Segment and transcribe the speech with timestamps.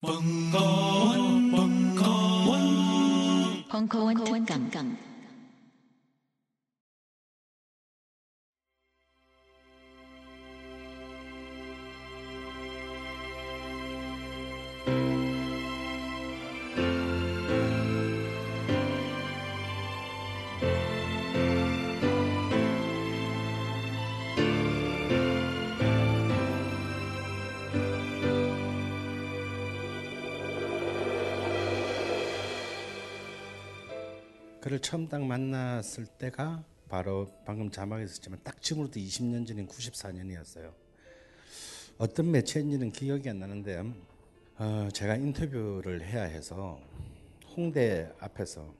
[0.00, 5.07] 벙커원, 벙커원, 벙커원 특강.
[34.68, 40.74] 그를 처음 딱 만났을 때가 바로 방금 자막에 있었지만 딱 지금으로부터 20년 전인 94년이었어요.
[41.96, 43.82] 어떤 매체인지는 기억이 안 나는데
[44.58, 46.82] 어, 제가 인터뷰를 해야 해서
[47.56, 48.74] 홍대 앞에서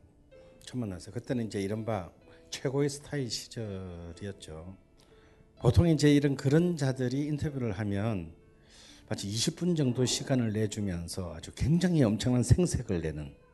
[0.60, 1.14] 처음 만났어요.
[1.14, 2.10] 그때는 이제 이른바
[2.50, 4.76] 최고의 스타일 시절이었죠.
[5.60, 8.34] 보통 이제 이런 그런 자들이 인터뷰를 하면
[9.08, 13.47] 마치 20분 정도 시간을 내주면서 아주 굉장히 엄청난 생색을 내는 뭐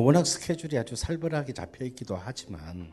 [0.00, 2.92] 워낙 스케줄이 아주 살벌하게 잡혀 있기도 하지만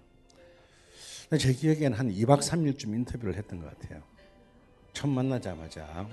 [1.39, 4.03] 제 기억에는 한 2박 3일쯤 인터뷰를 했던 것 같아요.
[4.93, 6.07] 처음 만나자마자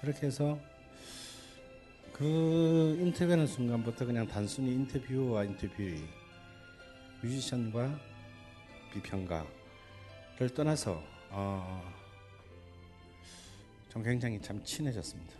[0.00, 0.58] 그렇게 해서
[2.14, 6.02] 그 인터뷰하는 순간부터 그냥 단순히 인터뷰와 인터뷰의
[7.22, 8.00] 뮤지션과
[8.94, 9.44] 비평가를
[10.56, 11.82] 떠나서 어,
[13.90, 15.38] 좀 굉장히 참 친해졌습니다.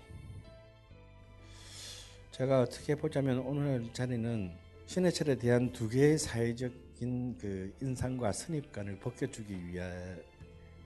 [2.38, 4.52] 제가 어떻게 보자면 오늘 자리는
[4.88, 9.84] 신해철에 대한 두 개의 사회적인 그 인상과 선입관을 벗겨주기 위해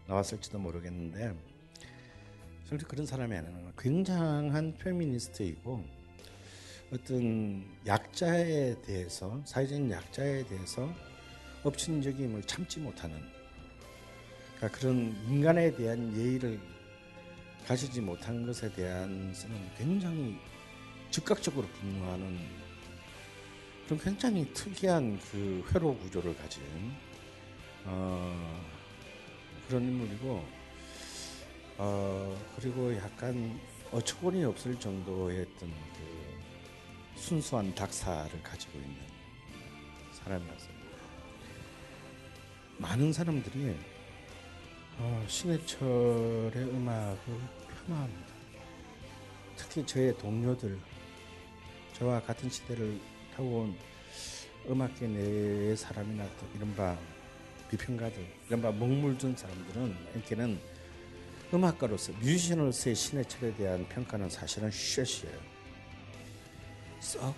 [0.09, 1.33] 나왔을지도 모르겠는데
[2.65, 5.85] 솔직히 그런 사람이 아니라 굉장한 페미니스트이고
[6.93, 10.93] 어떤 약자에 대해서 사회적인 약자에 대해서
[11.63, 13.17] 업신적임을 참지 못하는
[14.57, 16.59] 그러니까 그런 인간에 대한 예의를
[17.69, 19.33] 가지지 못한 것에 대한
[19.79, 20.41] 굉장히
[21.13, 22.72] 즉각적으로 분노하는
[23.87, 26.63] 그런 굉장히 특이한 그 회로 구조를 가진
[27.85, 28.65] 어,
[29.67, 30.45] 그런 인물이고
[31.79, 33.59] 어, 그리고 약간
[33.91, 38.97] 어처구니 없을 정도의 어떤 그 순수한 닥사를 가지고 있는
[40.13, 40.83] 사람이었습니다.
[42.79, 43.77] 많은 사람들이
[44.99, 47.19] 어, 신해철의 음악을
[47.87, 48.33] 폄하합니다.
[49.57, 50.79] 특히 저의 동료들
[51.95, 52.99] 저와 같은 시대를
[53.35, 53.77] 타고 온
[54.69, 56.97] 음악계 내의 사람이나 또 이른바
[57.71, 60.61] 비평가들, 이른바 먹물든 사람들은 이렇게는
[61.55, 65.39] 음악가로서 뮤지션으로서의 신해철에 대한 평가는 사실은 쉐시예요.
[67.01, 67.35] 썩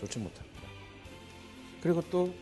[0.00, 0.60] 좋지 못합니다.
[1.82, 2.34] 그리고 또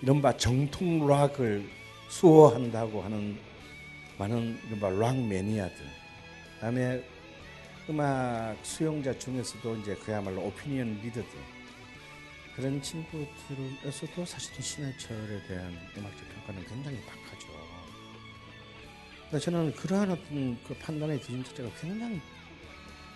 [0.00, 1.68] 이른바 정통 락을
[2.08, 3.38] 수호한다고 하는
[4.18, 5.86] 많은 이른바 락 매니아들,
[6.54, 7.02] 그다음에
[7.88, 11.28] 음악 수용자 중에서도 이제 그야말로 오피니언 리더들
[12.54, 17.52] 그런 친구들에서도 사실은 신해철에 대한 음악적 평가는 굉장히 박하죠.
[19.40, 22.20] 저는 그러한 어떤 그 판단의 기준 자체가 굉장히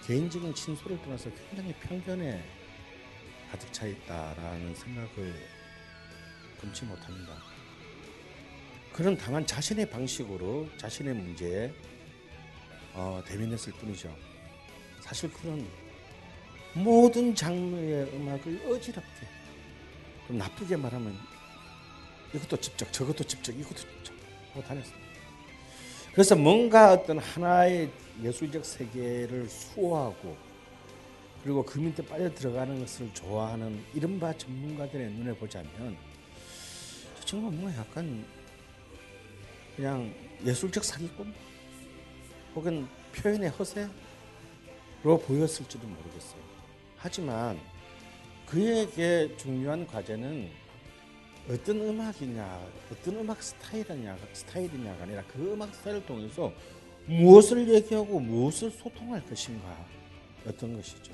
[0.06, 2.42] 개인적인 친소를 떠나서 굉장히 편견에
[3.50, 5.34] 가득 차 있다라는 생각을
[6.60, 7.34] 금치 못합니다.
[8.92, 11.70] 그런 다만 자신의 방식으로 자신의 문제에
[12.94, 14.16] 어, 대면했을 뿐이죠.
[15.06, 15.66] 사실 그런
[16.74, 19.26] 모든 장르의 음악을 어지럽게
[20.26, 21.16] 좀 나쁘게 말하면
[22.34, 24.14] 이것도 집적 저것도 집적 이것도 집적
[24.50, 25.06] 하고 다녔습니다.
[26.12, 27.90] 그래서 뭔가 어떤 하나의
[28.22, 30.36] 예술적 세계를 수호하고
[31.42, 35.96] 그리고 그 밑에 빠져 들어가는 것을 좋아하는 이른바 전문가들의 눈에 보자면
[37.20, 38.24] 저 친구가 뭔가 약간
[39.76, 40.12] 그냥
[40.44, 41.32] 예술적 사기꾼
[42.56, 44.05] 혹은 표현의 허세 로
[45.14, 46.42] 보였을지도 모르겠어요.
[46.96, 47.60] 하지만
[48.46, 50.50] 그에게 중요한 과제는
[51.48, 56.52] 어떤 음악이냐, 어떤 음악 스타일이냐, 스타일이냐가 아니라 그 음악 스타일을 통해서
[57.06, 59.86] 무엇을 얘기하고 무엇을 소통할 것인가,
[60.44, 61.12] 어떤 것이죠.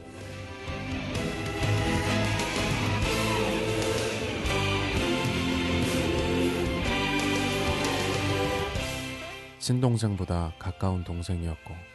[9.59, 11.92] 친동생보다 가까운 동생이었고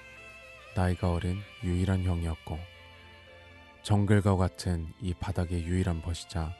[0.77, 2.59] 나이가 어린 유일한 형이었고
[3.81, 6.55] 정글과 같은 이 바닥의 유일한 벗이자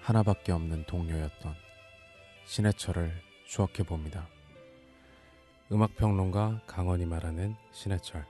[0.00, 1.56] 하나밖에 없는 동료였던
[2.44, 4.28] 신해철을 추억해 봅니다.
[5.72, 8.24] 음악평론가 강원이 말하는 신해철.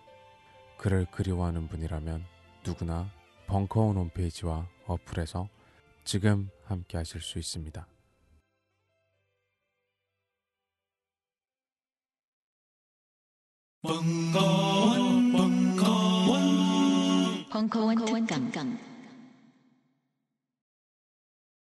[0.78, 2.25] 그를 그리워하는 분이라면
[2.64, 3.12] 누구나
[3.48, 5.46] 벙커원 홈페이지와 어플에서
[6.04, 7.87] 지금 함께 하실 수 있습니다.
[13.82, 16.31] 벙커원, 벙커원,
[17.50, 18.95] 벙커원, 벙커원 특강.